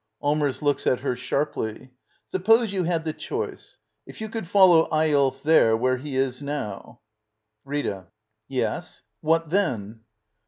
[0.19, 0.63] Allmers.
[0.63, 1.91] [Looks at her sharply.]
[2.27, 3.77] Suppose you had the choice—
[4.07, 7.01] If you could follow Eyolf there, where he is now—?
[7.65, 8.07] Rita.
[8.47, 9.03] Yes?
[9.21, 10.01] What then?